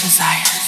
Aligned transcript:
desire. 0.00 0.59